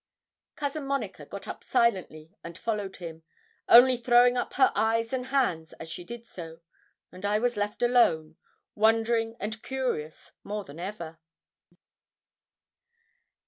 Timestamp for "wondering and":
8.73-9.61